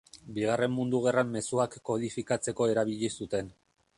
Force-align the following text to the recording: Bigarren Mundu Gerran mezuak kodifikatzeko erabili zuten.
Bigarren 0.35 0.71
Mundu 0.77 1.01
Gerran 1.03 1.29
mezuak 1.35 1.77
kodifikatzeko 1.91 2.69
erabili 2.75 3.13
zuten. 3.21 3.53